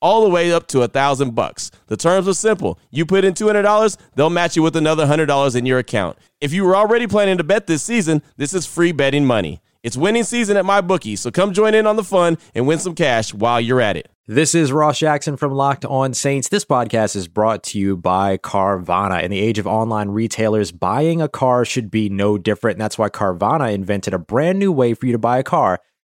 all 0.00 0.24
the 0.24 0.30
way 0.30 0.52
up 0.52 0.66
to 0.68 0.82
a 0.82 0.88
thousand 0.88 1.34
bucks. 1.34 1.70
The 1.86 1.96
terms 1.96 2.28
are 2.28 2.34
simple. 2.34 2.78
You 2.90 3.06
put 3.06 3.24
in 3.24 3.34
two 3.34 3.46
hundred 3.46 3.62
dollars, 3.62 3.96
they'll 4.14 4.30
match 4.30 4.56
you 4.56 4.62
with 4.62 4.76
another 4.76 5.06
hundred 5.06 5.26
dollars 5.26 5.54
in 5.54 5.66
your 5.66 5.78
account. 5.78 6.18
If 6.40 6.52
you 6.52 6.64
were 6.64 6.76
already 6.76 7.06
planning 7.06 7.38
to 7.38 7.44
bet 7.44 7.66
this 7.66 7.82
season, 7.82 8.22
this 8.36 8.54
is 8.54 8.66
free 8.66 8.92
betting 8.92 9.26
money. 9.26 9.60
It's 9.82 9.96
winning 9.96 10.24
season 10.24 10.58
at 10.58 10.66
MyBookie, 10.66 11.16
so 11.16 11.30
come 11.30 11.54
join 11.54 11.74
in 11.74 11.86
on 11.86 11.96
the 11.96 12.04
fun 12.04 12.36
and 12.54 12.66
win 12.66 12.78
some 12.78 12.94
cash 12.94 13.32
while 13.32 13.60
you're 13.60 13.80
at 13.80 13.96
it. 13.96 14.10
This 14.26 14.54
is 14.54 14.70
Ross 14.70 14.98
Jackson 14.98 15.36
from 15.36 15.52
Locked 15.52 15.84
On 15.86 16.14
Saints. 16.14 16.48
This 16.48 16.64
podcast 16.64 17.16
is 17.16 17.26
brought 17.26 17.64
to 17.64 17.80
you 17.80 17.96
by 17.96 18.36
Carvana. 18.36 19.22
In 19.24 19.30
the 19.30 19.40
age 19.40 19.58
of 19.58 19.66
online 19.66 20.10
retailers, 20.10 20.70
buying 20.70 21.20
a 21.20 21.28
car 21.28 21.64
should 21.64 21.90
be 21.90 22.08
no 22.08 22.38
different. 22.38 22.76
And 22.76 22.80
that's 22.80 22.96
why 22.96 23.08
Carvana 23.08 23.72
invented 23.72 24.14
a 24.14 24.18
brand 24.18 24.60
new 24.60 24.70
way 24.70 24.94
for 24.94 25.06
you 25.06 25.12
to 25.12 25.18
buy 25.18 25.38
a 25.38 25.42
car 25.42 25.80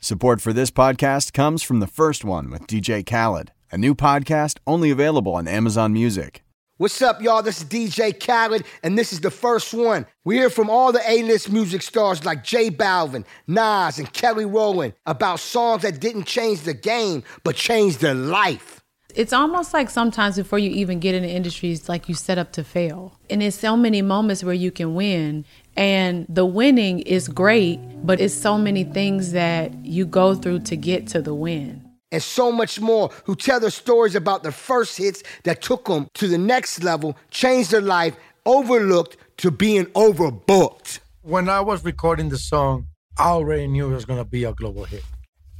Support 0.00 0.40
for 0.40 0.52
this 0.52 0.70
podcast 0.70 1.32
comes 1.32 1.64
from 1.64 1.80
the 1.80 1.88
first 1.88 2.24
one 2.24 2.50
with 2.50 2.68
DJ 2.68 3.04
Khaled, 3.04 3.50
a 3.72 3.76
new 3.76 3.96
podcast 3.96 4.58
only 4.64 4.92
available 4.92 5.34
on 5.34 5.48
Amazon 5.48 5.92
Music. 5.92 6.44
What's 6.76 7.02
up, 7.02 7.20
y'all? 7.20 7.42
This 7.42 7.58
is 7.58 7.64
DJ 7.64 8.12
Khaled, 8.12 8.64
and 8.84 8.96
this 8.96 9.12
is 9.12 9.22
the 9.22 9.32
first 9.32 9.74
one. 9.74 10.06
We 10.24 10.36
hear 10.36 10.50
from 10.50 10.70
all 10.70 10.92
the 10.92 11.02
A-list 11.04 11.50
music 11.50 11.82
stars 11.82 12.24
like 12.24 12.44
J 12.44 12.70
Balvin, 12.70 13.24
Nas, 13.48 13.98
and 13.98 14.12
Kelly 14.12 14.44
Rowland 14.44 14.94
about 15.04 15.40
songs 15.40 15.82
that 15.82 15.98
didn't 15.98 16.26
change 16.28 16.60
the 16.60 16.74
game, 16.74 17.24
but 17.42 17.56
changed 17.56 17.98
their 18.00 18.14
life. 18.14 18.77
It's 19.18 19.32
almost 19.32 19.74
like 19.74 19.90
sometimes 19.90 20.36
before 20.36 20.60
you 20.60 20.70
even 20.70 21.00
get 21.00 21.12
in 21.12 21.24
the 21.24 21.28
industry, 21.28 21.72
it's 21.72 21.88
like 21.88 22.08
you 22.08 22.14
set 22.14 22.38
up 22.38 22.52
to 22.52 22.62
fail. 22.62 23.18
And 23.28 23.42
it's 23.42 23.58
so 23.58 23.76
many 23.76 24.00
moments 24.00 24.44
where 24.44 24.54
you 24.54 24.70
can 24.70 24.94
win. 24.94 25.44
And 25.76 26.24
the 26.28 26.46
winning 26.46 27.00
is 27.00 27.26
great, 27.26 27.80
but 28.06 28.20
it's 28.20 28.32
so 28.32 28.56
many 28.56 28.84
things 28.84 29.32
that 29.32 29.74
you 29.84 30.06
go 30.06 30.36
through 30.36 30.60
to 30.60 30.76
get 30.76 31.08
to 31.08 31.20
the 31.20 31.34
win. 31.34 31.82
And 32.12 32.22
so 32.22 32.52
much 32.52 32.80
more 32.80 33.10
who 33.24 33.34
tell 33.34 33.58
their 33.58 33.70
stories 33.70 34.14
about 34.14 34.44
the 34.44 34.52
first 34.52 34.96
hits 34.96 35.24
that 35.42 35.62
took 35.62 35.86
them 35.86 36.06
to 36.14 36.28
the 36.28 36.38
next 36.38 36.84
level, 36.84 37.16
changed 37.32 37.72
their 37.72 37.80
life, 37.80 38.16
overlooked 38.46 39.16
to 39.38 39.50
being 39.50 39.86
overbooked. 39.86 41.00
When 41.22 41.48
I 41.48 41.60
was 41.60 41.84
recording 41.84 42.28
the 42.28 42.38
song, 42.38 42.86
I 43.18 43.30
already 43.30 43.66
knew 43.66 43.90
it 43.90 43.94
was 43.94 44.04
going 44.04 44.20
to 44.20 44.30
be 44.30 44.44
a 44.44 44.52
global 44.52 44.84
hit. 44.84 45.02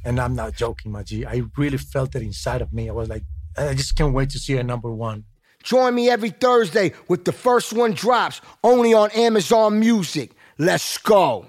And 0.05 0.17
I'm 0.17 0.33
not 0.33 0.55
joking, 0.55 0.93
my 0.93 1.03
G. 1.03 1.25
I 1.25 1.41
really 1.57 1.77
felt 1.77 2.15
it 2.15 2.21
inside 2.21 2.61
of 2.61 2.71
me. 2.71 2.87
I 2.87 2.93
was 2.93 3.09
like, 3.09 3.23
I 3.59 3.73
just 3.73 3.95
can't 3.95 4.13
wait 4.13 4.29
to 4.31 4.39
see 4.39 4.57
a 4.57 4.63
number 4.63 4.91
one. 4.91 5.25
Join 5.63 5.93
me 5.93 6.09
every 6.09 6.29
Thursday 6.29 6.93
with 7.07 7.25
the 7.25 7.33
first 7.33 7.73
one 7.73 7.93
drops 7.93 8.39
only 8.63 8.93
on 8.93 9.11
Amazon 9.11 9.79
Music. 9.79 10.31
Let's 10.57 10.97
go. 10.97 11.45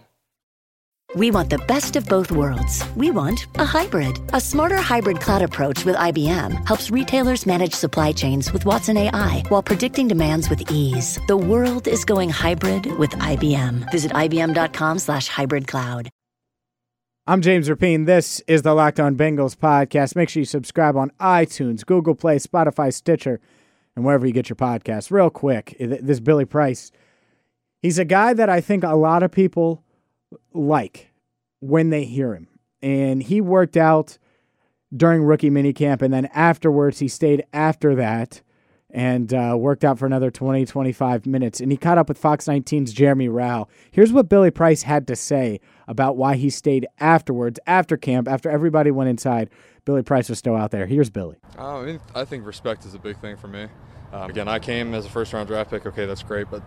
We 1.16 1.32
want 1.32 1.50
the 1.50 1.58
best 1.58 1.96
of 1.96 2.06
both 2.06 2.30
worlds. 2.30 2.84
We 2.96 3.10
want 3.10 3.46
a 3.56 3.64
hybrid. 3.64 4.20
A 4.32 4.40
smarter 4.40 4.76
hybrid 4.76 5.20
cloud 5.20 5.42
approach 5.42 5.84
with 5.84 5.96
IBM 5.96 6.66
helps 6.66 6.90
retailers 6.90 7.46
manage 7.46 7.74
supply 7.74 8.12
chains 8.12 8.52
with 8.52 8.64
Watson 8.64 8.96
AI 8.96 9.42
while 9.48 9.62
predicting 9.62 10.06
demands 10.06 10.48
with 10.48 10.70
ease. 10.70 11.18
The 11.26 11.36
world 11.36 11.88
is 11.88 12.04
going 12.04 12.30
hybrid 12.30 12.86
with 12.98 13.10
IBM. 13.10 13.90
Visit 13.90 14.12
IBM.com 14.12 14.98
slash 15.00 15.26
hybrid 15.26 15.66
cloud. 15.66 16.10
I'm 17.30 17.42
James 17.42 17.68
Rapien. 17.68 18.06
This 18.06 18.40
is 18.48 18.62
the 18.62 18.74
Locked 18.74 18.98
On 18.98 19.14
Bengals 19.14 19.54
podcast. 19.56 20.16
Make 20.16 20.28
sure 20.28 20.40
you 20.40 20.44
subscribe 20.44 20.96
on 20.96 21.12
iTunes, 21.20 21.86
Google 21.86 22.16
Play, 22.16 22.38
Spotify, 22.38 22.92
Stitcher, 22.92 23.38
and 23.94 24.04
wherever 24.04 24.26
you 24.26 24.32
get 24.32 24.48
your 24.48 24.56
podcasts. 24.56 25.12
Real 25.12 25.30
quick, 25.30 25.76
this 25.78 26.18
Billy 26.18 26.44
Price, 26.44 26.90
he's 27.82 28.00
a 28.00 28.04
guy 28.04 28.34
that 28.34 28.48
I 28.48 28.60
think 28.60 28.82
a 28.82 28.96
lot 28.96 29.22
of 29.22 29.30
people 29.30 29.84
like 30.52 31.12
when 31.60 31.90
they 31.90 32.02
hear 32.02 32.34
him. 32.34 32.48
And 32.82 33.22
he 33.22 33.40
worked 33.40 33.76
out 33.76 34.18
during 34.92 35.22
rookie 35.22 35.50
minicamp, 35.50 36.02
and 36.02 36.12
then 36.12 36.26
afterwards, 36.34 36.98
he 36.98 37.06
stayed 37.06 37.44
after 37.52 37.94
that 37.94 38.42
and 38.92 39.32
uh, 39.32 39.56
worked 39.58 39.84
out 39.84 39.98
for 39.98 40.06
another 40.06 40.30
20, 40.30 40.66
25 40.66 41.26
minutes. 41.26 41.60
And 41.60 41.70
he 41.70 41.78
caught 41.78 41.98
up 41.98 42.08
with 42.08 42.18
Fox 42.18 42.46
19's 42.46 42.92
Jeremy 42.92 43.28
Rauch. 43.28 43.68
Here's 43.90 44.12
what 44.12 44.28
Billy 44.28 44.50
Price 44.50 44.82
had 44.82 45.06
to 45.08 45.16
say 45.16 45.60
about 45.86 46.16
why 46.16 46.36
he 46.36 46.50
stayed 46.50 46.86
afterwards, 46.98 47.58
after 47.66 47.96
camp, 47.96 48.28
after 48.28 48.50
everybody 48.50 48.90
went 48.90 49.10
inside. 49.10 49.50
Billy 49.84 50.02
Price 50.02 50.28
was 50.28 50.38
still 50.38 50.56
out 50.56 50.70
there. 50.70 50.86
Here's 50.86 51.10
Billy. 51.10 51.36
Uh, 51.58 51.78
I 51.78 51.84
mean, 51.84 52.00
I 52.14 52.24
think 52.24 52.46
respect 52.46 52.84
is 52.84 52.94
a 52.94 52.98
big 52.98 53.18
thing 53.18 53.36
for 53.36 53.48
me. 53.48 53.68
Um, 54.12 54.30
again, 54.30 54.48
I 54.48 54.58
came 54.58 54.92
as 54.94 55.06
a 55.06 55.08
first 55.08 55.32
round 55.32 55.48
draft 55.48 55.70
pick. 55.70 55.86
Okay, 55.86 56.06
that's 56.06 56.22
great, 56.22 56.50
but 56.50 56.62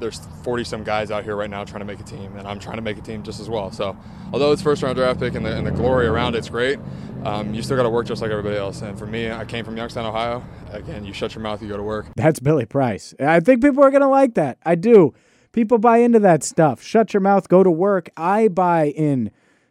there's 0.00 0.20
40 0.42 0.64
some 0.64 0.84
guys 0.84 1.10
out 1.10 1.24
here 1.24 1.36
right 1.36 1.50
now 1.50 1.64
trying 1.64 1.80
to 1.80 1.84
make 1.84 2.00
a 2.00 2.04
team, 2.04 2.36
and 2.36 2.46
I'm 2.46 2.58
trying 2.58 2.76
to 2.76 2.82
make 2.82 2.98
a 2.98 3.02
team 3.02 3.22
just 3.22 3.40
as 3.40 3.48
well. 3.48 3.70
So, 3.70 3.96
although 4.32 4.52
it's 4.52 4.62
first 4.62 4.82
round 4.82 4.96
draft 4.96 5.20
pick 5.20 5.34
and 5.34 5.44
the, 5.44 5.56
and 5.56 5.66
the 5.66 5.70
glory 5.70 6.06
around 6.06 6.34
it's 6.34 6.48
great, 6.48 6.78
um, 7.24 7.54
you 7.54 7.62
still 7.62 7.76
got 7.76 7.82
to 7.82 7.90
work 7.90 8.06
just 8.06 8.22
like 8.22 8.30
everybody 8.30 8.56
else. 8.56 8.82
And 8.82 8.98
for 8.98 9.06
me, 9.06 9.30
I 9.30 9.44
came 9.44 9.64
from 9.64 9.76
Youngstown, 9.76 10.06
Ohio. 10.06 10.44
Again, 10.70 11.04
you 11.04 11.12
shut 11.12 11.34
your 11.34 11.42
mouth, 11.42 11.62
you 11.62 11.68
go 11.68 11.76
to 11.76 11.82
work. 11.82 12.06
That's 12.16 12.40
Billy 12.40 12.66
Price. 12.66 13.14
I 13.18 13.40
think 13.40 13.62
people 13.62 13.82
are 13.82 13.90
going 13.90 14.02
to 14.02 14.08
like 14.08 14.34
that. 14.34 14.58
I 14.64 14.74
do. 14.74 15.14
People 15.52 15.78
buy 15.78 15.98
into 15.98 16.20
that 16.20 16.44
stuff. 16.44 16.82
Shut 16.82 17.14
your 17.14 17.20
mouth, 17.20 17.48
go 17.48 17.62
to 17.62 17.70
work. 17.70 18.10
I 18.16 18.48
buy 18.48 18.88
in 18.88 19.30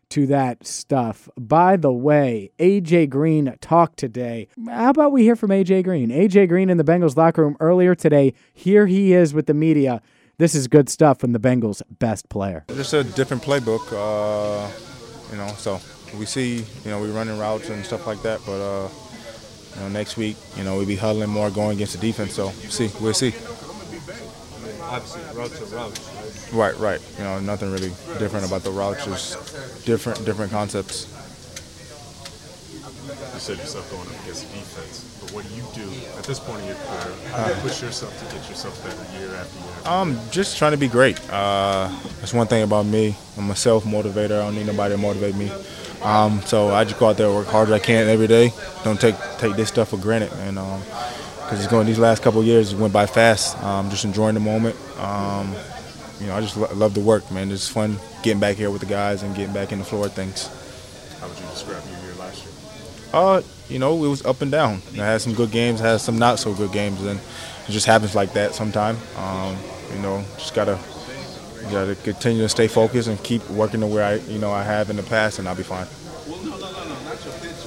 to 0.09 0.25
that 0.27 0.65
stuff. 0.65 1.29
By 1.37 1.77
the 1.77 1.91
way, 1.91 2.51
AJ 2.59 3.09
Green 3.09 3.55
talked 3.61 3.97
today. 3.97 4.47
How 4.67 4.89
about 4.89 5.11
we 5.11 5.23
hear 5.23 5.35
from 5.35 5.51
AJ 5.51 5.83
Green? 5.83 6.09
AJ 6.09 6.49
Green 6.49 6.69
in 6.69 6.77
the 6.77 6.83
Bengals 6.83 7.17
locker 7.17 7.43
room 7.43 7.57
earlier 7.59 7.93
today. 7.93 8.33
Here 8.53 8.87
he 8.87 9.13
is 9.13 9.33
with 9.33 9.47
the 9.47 9.53
media. 9.53 10.01
This 10.39 10.53
is 10.53 10.67
good 10.67 10.87
stuff 10.87 11.19
from 11.19 11.31
the 11.31 11.39
Bengals' 11.39 11.81
best 11.97 12.29
player. 12.29 12.63
Just 12.67 12.93
a 12.93 13.03
different 13.03 13.41
playbook, 13.41 13.81
uh, 13.91 14.69
you 15.31 15.37
know. 15.37 15.47
So 15.57 15.81
we 16.15 16.27
see, 16.27 16.57
you 16.57 16.91
know, 16.91 17.01
we 17.01 17.09
running 17.09 17.39
routes 17.39 17.69
and 17.69 17.83
stuff 17.83 18.05
like 18.05 18.21
that. 18.21 18.39
But 18.45 18.61
uh, 18.61 18.87
you 19.73 19.81
know, 19.81 19.89
next 19.89 20.15
week, 20.15 20.37
you 20.55 20.63
know, 20.63 20.77
we'll 20.77 20.85
be 20.85 20.95
huddling 20.95 21.31
more, 21.31 21.49
going 21.49 21.77
against 21.77 21.99
the 21.99 21.99
defense. 21.99 22.35
So 22.35 22.49
see, 22.51 22.91
we'll 23.01 23.15
see. 23.15 23.33
Obviously, 24.83 25.23
routes 25.35 25.59
are 25.59 25.75
routes. 25.75 26.53
Right, 26.53 26.77
right. 26.77 27.01
You 27.17 27.23
know, 27.23 27.39
nothing 27.39 27.71
really 27.71 27.89
different 28.19 28.45
about 28.45 28.61
the 28.61 28.69
routes. 28.69 29.05
Just 29.05 29.85
different, 29.87 30.23
different 30.23 30.51
concepts. 30.51 31.07
You 33.37 33.41
said 33.41 33.57
yourself 33.59 33.91
going 33.91 34.01
up 34.01 34.23
against 34.23 34.51
the 34.51 34.57
defense, 34.57 35.19
but 35.21 35.31
what 35.31 35.47
do 35.47 35.53
you 35.53 35.61
do 35.75 35.87
at 36.17 36.23
this 36.23 36.39
point 36.39 36.59
in 36.61 36.69
your 36.69 36.75
career? 36.75 37.15
How 37.29 37.47
do 37.47 37.53
you 37.53 37.61
push 37.61 37.83
yourself 37.83 38.17
to 38.17 38.35
get 38.35 38.49
yourself 38.49 38.83
better 38.83 38.97
year 39.19 39.35
after 39.35 39.59
year? 39.59 39.93
Um, 39.93 40.19
just 40.31 40.57
trying 40.57 40.71
to 40.71 40.77
be 40.77 40.87
great. 40.87 41.21
Uh, 41.29 41.87
that's 42.19 42.33
one 42.33 42.47
thing 42.47 42.63
about 42.63 42.87
me. 42.87 43.15
I'm 43.37 43.51
a 43.51 43.55
self 43.55 43.83
motivator. 43.83 44.41
I 44.41 44.45
don't 44.45 44.55
need 44.55 44.65
nobody 44.65 44.95
to 44.95 44.99
motivate 44.99 45.35
me. 45.35 45.51
Um, 46.01 46.41
so 46.47 46.69
I 46.69 46.83
just 46.83 46.99
go 46.99 47.09
out 47.09 47.17
there, 47.17 47.29
work 47.29 47.45
hard 47.45 47.67
as 47.67 47.73
I 47.73 47.77
can 47.77 48.07
every 48.07 48.25
day. 48.25 48.51
Don't 48.83 48.99
take 48.99 49.13
take 49.37 49.55
this 49.55 49.69
stuff 49.69 49.89
for 49.89 49.97
granted, 49.97 50.33
and 50.39 50.57
um, 50.57 50.81
because 51.43 51.59
it's 51.59 51.67
going 51.67 51.85
these 51.85 51.99
last 51.99 52.23
couple 52.23 52.43
years 52.43 52.73
went 52.73 52.91
by 52.91 53.05
fast. 53.05 53.55
Um, 53.61 53.91
just 53.91 54.03
enjoying 54.03 54.33
the 54.33 54.39
moment. 54.39 54.75
Um, 54.97 55.53
you 56.19 56.25
know, 56.25 56.35
I 56.35 56.41
just 56.41 56.57
lo- 56.57 56.73
love 56.73 56.95
the 56.95 57.01
work, 57.01 57.29
man. 57.31 57.51
It's 57.51 57.69
fun 57.69 57.99
getting 58.23 58.39
back 58.39 58.55
here 58.55 58.71
with 58.71 58.81
the 58.81 58.87
guys 58.87 59.21
and 59.21 59.35
getting 59.35 59.53
back 59.53 59.71
in 59.71 59.77
the 59.77 59.85
floor 59.85 60.07
of 60.07 60.13
things. 60.13 60.47
How 61.19 61.27
would 61.27 61.37
you 61.37 61.45
describe 61.45 61.83
your 61.85 61.91
year 61.91 61.91
last 61.91 61.91
year? 61.91 61.96
Uh, 63.13 63.41
you 63.69 63.79
know, 63.79 64.03
it 64.03 64.07
was 64.07 64.25
up 64.25 64.41
and 64.41 64.51
down. 64.51 64.81
I 64.93 64.97
had 65.05 65.21
some 65.21 65.33
good 65.33 65.51
games, 65.51 65.79
had 65.79 65.99
some 66.01 66.17
not 66.17 66.39
so 66.39 66.53
good 66.53 66.71
games, 66.71 67.01
and 67.03 67.19
it 67.67 67.71
just 67.71 67.85
happens 67.85 68.15
like 68.15 68.33
that 68.33 68.53
sometimes. 68.55 68.99
Um, 69.17 69.57
you 69.93 70.01
know, 70.01 70.23
just 70.37 70.53
gotta 70.53 70.77
gotta 71.71 71.95
continue 71.95 72.41
to 72.43 72.49
stay 72.49 72.67
focused 72.67 73.07
and 73.09 73.21
keep 73.23 73.47
working 73.49 73.81
the 73.81 73.87
way 73.87 74.03
I, 74.03 74.15
you 74.31 74.39
know, 74.39 74.51
I 74.51 74.63
have 74.63 74.89
in 74.89 74.95
the 74.95 75.03
past, 75.03 75.39
and 75.39 75.47
I'll 75.47 75.55
be 75.55 75.63
fine. 75.63 75.87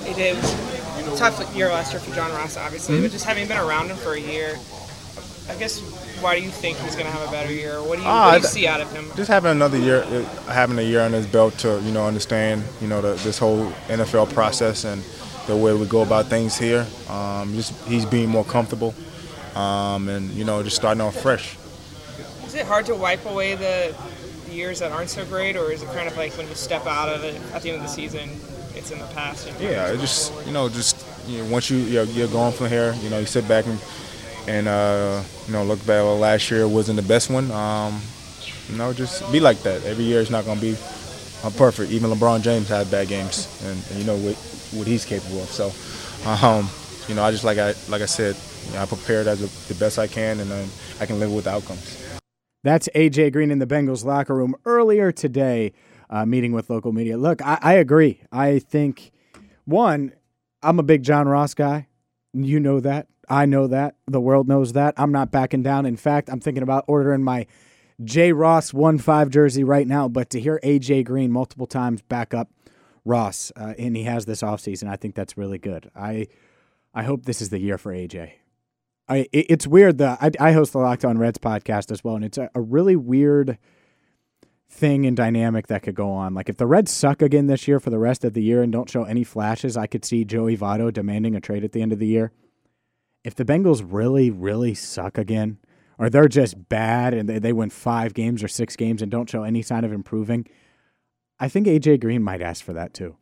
It 0.06 0.37
a 0.37 1.16
tough 1.16 1.54
year 1.56 1.68
last 1.68 1.92
year 1.92 2.00
for 2.00 2.14
John 2.14 2.30
Ross, 2.32 2.56
obviously, 2.56 2.99
Mhm. 2.99 3.02
but 3.02 3.11
just 3.12 3.25
having 3.25 3.47
been 3.47 3.59
around 3.59 3.88
him 3.90 3.97
for 3.97 4.14
a 4.14 4.20
year, 4.20 4.59
I 5.49 5.54
guess 5.54 5.80
why 6.20 6.38
do 6.38 6.44
you 6.44 6.50
think 6.50 6.78
he's 6.78 6.94
going 6.94 7.06
to 7.06 7.12
have 7.12 7.26
a 7.28 7.30
better 7.32 7.52
year? 7.52 7.80
What 7.82 7.97
do 7.97 8.02
you, 8.02 8.09
Ah, 8.09 8.32
what 8.32 8.37
do 8.42 8.42
you 8.42 8.49
see 8.49 8.66
out 8.66 8.80
of 8.80 8.90
him? 8.92 9.11
Just 9.16 9.28
having 9.30 9.50
another 9.50 9.78
year, 9.78 10.02
uh, 10.04 10.50
having 10.52 10.78
a 10.78 10.82
year 10.82 11.00
on 11.00 11.12
his 11.12 11.26
belt 11.26 11.56
to, 11.59 11.80
you 11.85 11.90
know, 11.92 12.06
understand, 12.06 12.64
you 12.80 12.88
know, 12.88 13.00
the, 13.00 13.14
this 13.23 13.38
whole 13.38 13.73
NFL 13.88 14.26
process 14.26 14.85
and 14.85 15.02
the 15.47 15.56
way 15.56 15.73
we 15.75 15.87
go 15.87 16.02
about 16.02 16.26
things 16.26 16.56
here. 16.59 16.87
Um, 17.09 17.54
just 17.54 17.73
he's 17.87 18.04
being 18.04 18.28
more 18.28 18.44
comfortable, 18.44 18.94
um, 19.54 20.09
and 20.09 20.30
you 20.30 20.44
know, 20.44 20.62
just 20.62 20.76
starting 20.76 21.00
off 21.00 21.20
fresh. 21.20 21.56
Is 22.47 22.54
it 22.54 22.66
hard 22.66 22.87
to 22.87 22.94
wipe 22.94 23.25
away 23.26 23.54
the 23.54 23.94
the 24.47 24.52
years 24.54 24.80
that 24.80 24.92
aren't 24.92 25.11
so 25.11 25.25
great, 25.26 25.56
or 25.56 25.70
is 25.73 25.82
it 25.82 25.88
kind 25.90 26.09
of 26.09 26.16
like 26.16 26.32
when 26.37 26.49
you 26.49 26.54
step 26.54 26.87
out 26.87 27.09
of 27.09 27.25
it 27.25 27.40
at 27.54 27.62
the 27.62 27.70
end 27.70 27.76
of 27.76 27.82
the 27.82 27.88
season, 27.88 28.28
it's 28.75 28.90
in 28.90 28.99
the 28.99 29.06
past? 29.09 29.49
and- 29.49 29.61
Yeah, 29.61 29.92
it 29.92 29.99
just 30.00 30.32
you 30.47 30.52
know, 30.52 30.68
just 30.68 31.04
you 31.26 31.38
know, 31.42 31.50
once 31.50 31.70
you 31.70 31.78
you're, 31.78 32.04
you're 32.04 32.28
going 32.28 32.52
from 32.52 32.68
here, 32.68 32.94
you 33.02 33.11
know, 33.11 33.18
you 33.20 33.26
sit 33.26 33.47
back 33.49 33.66
and 33.66 33.78
and 34.49 34.66
uh, 34.68 35.23
you 35.47 35.52
know 35.52 35.64
look 35.64 35.78
back. 35.80 36.02
Well, 36.02 36.18
last 36.18 36.50
year 36.50 36.66
wasn't 36.66 36.97
the 36.97 37.06
best 37.06 37.30
one. 37.30 37.50
Um, 37.50 38.00
you 38.68 38.76
know, 38.76 38.92
just 38.92 39.30
be 39.32 39.40
like 39.40 39.59
that. 39.62 39.85
Every 39.85 40.04
year 40.04 40.20
is 40.20 40.30
not 40.30 40.44
going 40.44 40.56
to 40.59 40.62
be 40.62 40.76
uh, 41.44 41.50
perfect. 41.50 41.90
Even 41.92 42.11
LeBron 42.11 42.42
James 42.42 42.68
had 42.68 42.90
bad 42.90 43.09
games, 43.09 43.49
and, 43.64 43.82
and 43.90 43.99
you 43.99 44.04
know 44.04 44.16
what 44.16 44.37
what 44.73 44.87
he's 44.87 45.04
capable 45.04 45.42
of. 45.42 45.49
So, 45.49 45.73
um, 46.28 46.68
you 47.09 47.14
know, 47.14 47.25
I 47.25 47.30
just 47.30 47.44
like 47.44 47.59
I 47.59 47.75
like 47.88 48.02
I 48.02 48.06
said, 48.06 48.37
you 48.66 48.75
know, 48.75 48.82
I 48.82 48.87
prepared 48.87 49.26
as 49.26 49.42
a, 49.42 49.73
the 49.73 49.78
best 49.78 49.99
I 49.99 50.06
can, 50.06 50.40
and 50.40 50.50
then 50.50 50.68
I 51.00 51.06
can 51.06 51.18
live 51.18 51.32
with 51.32 51.44
the 51.44 51.50
outcomes. 51.50 51.97
That's 52.62 52.88
AJ 52.94 53.32
Green 53.32 53.50
in 53.50 53.59
the 53.59 53.66
Bengals 53.66 54.04
locker 54.04 54.35
room 54.35 54.54
earlier 54.66 55.12
today, 55.12 55.73
uh, 56.11 56.26
meeting 56.26 56.52
with 56.52 56.68
local 56.68 56.92
media. 56.92 57.16
Look, 57.16 57.40
I, 57.40 57.59
I 57.62 57.73
agree. 57.75 58.20
I 58.30 58.59
think, 58.59 59.12
one, 59.64 60.12
I'm 60.62 60.78
a 60.78 60.82
big 60.82 61.02
John 61.02 61.26
Ross 61.26 61.54
guy. 61.54 61.88
You 62.35 62.61
know 62.61 62.80
that. 62.80 63.06
I 63.30 63.47
know 63.47 63.66
that. 63.68 63.94
The 64.06 64.20
world 64.20 64.47
knows 64.47 64.75
that. 64.75 64.92
I'm 64.99 65.12
not 65.12 65.30
backing 65.30 65.62
down. 65.62 65.87
In 65.87 65.97
fact, 65.97 66.28
I'm 66.28 66.40
thinking 66.40 66.62
about 66.62 66.85
ordering 66.87 67.23
my 67.23 67.47
J. 68.02 68.33
Ross 68.33 68.73
1 68.73 68.99
5 68.99 69.30
jersey 69.30 69.64
right 69.64 69.87
now. 69.87 70.09
But 70.09 70.30
to 70.30 70.40
hear 70.40 70.61
AJ 70.62 71.04
Green 71.04 71.30
multiple 71.30 71.66
times 71.66 72.02
back 72.02 72.35
up 72.35 72.50
Ross, 73.04 73.52
uh, 73.57 73.75
and 73.78 73.97
he 73.97 74.04
has 74.04 74.26
this 74.26 74.42
offseason, 74.42 74.89
I 74.89 74.97
think 74.97 75.15
that's 75.15 75.36
really 75.36 75.58
good. 75.58 75.91
I, 75.95 76.26
I 76.95 77.02
hope 77.04 77.25
this 77.25 77.41
is 77.41 77.50
the 77.50 77.58
year 77.58 77.78
for 77.78 77.93
AJ. 77.93 78.32
I 79.08 79.26
it, 79.32 79.47
it's 79.50 79.67
weird 79.67 79.99
that 79.99 80.19
I, 80.23 80.30
I 80.39 80.52
host 80.52 80.73
the 80.73 80.78
Locked 80.78 81.04
On 81.04 81.19
Reds 81.19 81.39
podcast 81.39 81.91
as 81.91 82.04
well, 82.04 82.15
and 82.15 82.25
it's 82.25 82.39
a, 82.39 82.50
a 82.54 82.60
really 82.60 82.97
weird 82.97 83.58
thing 84.71 85.04
and 85.04 85.17
dynamic 85.17 85.67
that 85.67 85.82
could 85.82 85.97
go 85.97 86.10
on. 86.13 86.32
Like 86.32 86.49
if 86.49 86.56
the 86.56 86.67
Reds 86.67 86.93
suck 86.93 87.21
again 87.21 87.49
this 87.49 87.67
year 87.67 87.80
for 87.80 87.91
the 87.91 87.99
rest 87.99 88.25
of 88.25 88.34
the 88.34 88.43
year 88.43 88.63
and 88.63 88.71
don't 88.73 88.89
show 88.89 89.02
any 89.02 89.25
flashes, 89.25 89.76
I 89.76 89.89
could 89.89 90.04
see 90.04 90.25
Joey 90.25 90.56
Votto 90.56 90.93
demanding 90.93 91.34
a 91.34 91.41
trade 91.41 91.65
at 91.65 91.73
the 91.73 91.82
end 91.82 91.93
of 91.93 91.99
the 91.99 92.06
year. 92.06 92.30
If 93.25 93.34
the 93.34 93.45
Bengals 93.45 93.84
really, 93.86 94.30
really 94.30 94.75
suck 94.75 95.19
again, 95.19 95.58
or 96.00 96.08
they're 96.08 96.28
just 96.28 96.69
bad 96.71 97.13
and 97.13 97.28
they, 97.28 97.39
they 97.39 97.52
win 97.52 97.69
five 97.69 98.15
games 98.15 98.43
or 98.43 98.49
six 98.49 98.75
games 98.75 99.02
and 99.02 99.10
don't 99.10 99.28
show 99.28 99.43
any 99.43 99.60
sign 99.60 99.84
of 99.84 99.93
improving, 99.93 100.47
I 101.39 101.49
think 101.49 101.67
AJ 101.67 102.00
Green 102.00 102.23
might 102.23 102.41
ask 102.41 102.65
for 102.65 102.73
that 102.73 102.95
too. 102.95 103.17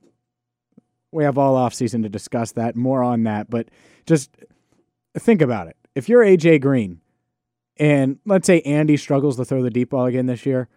We 1.11 1.25
have 1.25 1.37
all 1.37 1.57
offseason 1.57 2.05
to 2.05 2.09
discuss 2.09 2.53
that, 2.53 2.77
more 2.77 3.03
on 3.03 3.25
that, 3.25 3.51
but 3.51 3.69
just 4.07 4.31
think 5.19 5.43
about 5.43 5.67
it. 5.67 5.77
If 5.97 6.09
you're 6.09 6.25
AJ 6.25 6.61
Green 6.61 7.01
and 7.79 8.21
let's 8.25 8.47
say 8.47 8.61
Andy 8.61 8.97
struggles 8.97 9.37
to 9.39 9.45
throw 9.45 9.61
the 9.61 9.71
deep 9.71 9.91
ball 9.91 10.07
again 10.07 10.27
this 10.27 10.47
year, 10.47 10.69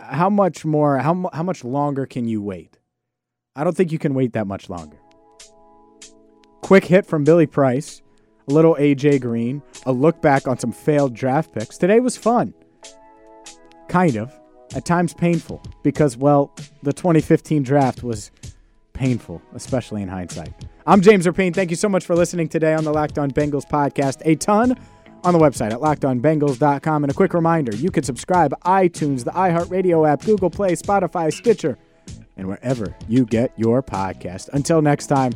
how 0.00 0.28
much 0.28 0.64
more 0.64 0.98
how 0.98 1.30
how 1.32 1.44
much 1.44 1.62
longer 1.62 2.06
can 2.06 2.26
you 2.26 2.42
wait? 2.42 2.78
I 3.54 3.62
don't 3.62 3.76
think 3.76 3.92
you 3.92 3.98
can 3.98 4.14
wait 4.14 4.32
that 4.32 4.48
much 4.48 4.68
longer. 4.68 4.98
Quick 6.62 6.86
hit 6.86 7.06
from 7.06 7.22
Billy 7.22 7.46
Price, 7.46 8.02
little 8.48 8.74
AJ 8.76 9.20
Green, 9.20 9.62
a 9.86 9.92
look 9.92 10.20
back 10.20 10.48
on 10.48 10.58
some 10.58 10.72
failed 10.72 11.14
draft 11.14 11.52
picks. 11.52 11.78
Today 11.78 12.00
was 12.00 12.16
fun. 12.16 12.54
Kind 13.88 14.16
of. 14.16 14.32
At 14.74 14.84
times 14.84 15.14
painful 15.14 15.62
because 15.82 16.18
well, 16.18 16.54
the 16.82 16.92
2015 16.92 17.62
draft 17.62 18.02
was 18.02 18.30
painful, 18.92 19.40
especially 19.54 20.02
in 20.02 20.08
hindsight. 20.08 20.52
I'm 20.86 21.00
James 21.00 21.26
Rapien. 21.26 21.54
Thank 21.54 21.70
you 21.70 21.76
so 21.76 21.88
much 21.88 22.04
for 22.04 22.14
listening 22.14 22.48
today 22.48 22.74
on 22.74 22.84
the 22.84 22.92
Locked 22.92 23.18
On 23.18 23.30
Bengals 23.30 23.66
podcast. 23.66 24.20
A 24.26 24.34
ton 24.34 24.78
on 25.24 25.32
the 25.32 25.38
website 25.38 25.72
at 25.72 25.78
lockedonbengals.com. 25.78 27.04
And 27.04 27.10
a 27.10 27.14
quick 27.14 27.32
reminder 27.32 27.74
you 27.76 27.90
can 27.90 28.02
subscribe 28.02 28.52
iTunes, 28.62 29.24
the 29.24 29.30
iHeartRadio 29.30 30.06
app, 30.08 30.22
Google 30.22 30.50
Play, 30.50 30.72
Spotify, 30.72 31.32
Stitcher, 31.32 31.78
and 32.36 32.46
wherever 32.46 32.94
you 33.08 33.24
get 33.24 33.52
your 33.56 33.82
podcast. 33.82 34.48
Until 34.50 34.82
next 34.82 35.06
time, 35.06 35.32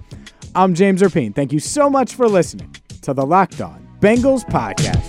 I'm 0.55 0.75
James 0.75 1.01
Rapien. 1.01 1.35
Thank 1.35 1.53
you 1.53 1.61
so 1.61 1.89
much 1.89 2.15
for 2.15 2.29
listening 2.29 2.75
to 3.03 3.13
the 3.13 3.27
Locked 3.27 3.61
On 3.61 3.87
Bengals 4.01 4.45
podcast. 4.45 5.09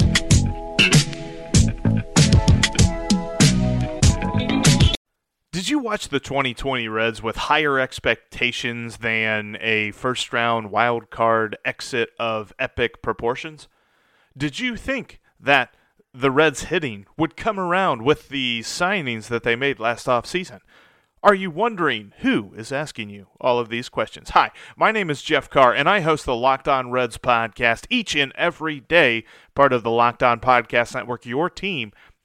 Did 5.51 5.69
you 5.69 5.77
watch 5.77 6.09
the 6.09 6.19
2020 6.19 6.87
Reds 6.87 7.21
with 7.21 7.35
higher 7.35 7.79
expectations 7.79 8.97
than 8.97 9.57
a 9.61 9.91
first 9.91 10.33
round 10.33 10.71
wild 10.71 11.11
card 11.11 11.55
exit 11.63 12.09
of 12.19 12.51
epic 12.57 13.03
proportions? 13.03 13.67
Did 14.35 14.59
you 14.59 14.75
think 14.75 15.21
that 15.39 15.75
the 16.13 16.31
Reds 16.31 16.63
hitting 16.65 17.05
would 17.17 17.37
come 17.37 17.59
around 17.59 18.01
with 18.01 18.29
the 18.29 18.61
signings 18.61 19.27
that 19.27 19.43
they 19.43 19.55
made 19.55 19.79
last 19.79 20.07
offseason? 20.07 20.61
Are 21.23 21.33
you 21.33 21.51
wondering 21.51 22.11
who 22.17 22.51
is 22.53 22.73
asking 22.73 23.09
you 23.09 23.27
all 23.39 23.57
of 23.57 23.69
these 23.69 23.87
questions? 23.87 24.31
Hi, 24.31 24.51
my 24.75 24.91
name 24.91 25.09
is 25.09 25.21
Jeff 25.21 25.49
Carr, 25.49 25.73
and 25.73 25.87
I 25.87 26.01
host 26.01 26.25
the 26.25 26.35
Locked 26.35 26.67
On 26.67 26.91
Reds 26.91 27.17
podcast 27.17 27.85
each 27.89 28.13
and 28.13 28.33
every 28.35 28.81
day, 28.81 29.23
part 29.55 29.71
of 29.71 29.83
the 29.83 29.89
Locked 29.89 30.21
On 30.21 30.41
Podcast 30.41 30.93
Network, 30.93 31.25
your 31.25 31.49
team 31.49 31.93